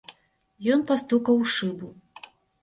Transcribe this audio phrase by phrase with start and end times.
[0.75, 1.93] Ён пастукаў у шыбу.